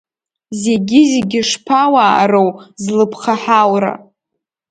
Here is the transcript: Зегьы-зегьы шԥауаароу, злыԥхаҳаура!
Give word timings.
Зегьы-зегьы 0.61 1.41
шԥауаароу, 1.49 2.49
злыԥхаҳаура! 2.83 3.93